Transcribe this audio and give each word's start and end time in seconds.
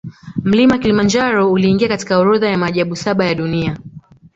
Mlima 0.43 0.77
kilimanjaro 0.77 1.51
uliingia 1.51 1.87
katika 1.87 2.17
orodha 2.17 2.49
ya 2.49 2.57
maajabu 2.57 2.95
saba 2.95 3.25
ya 3.25 3.35
dunia 3.35 3.77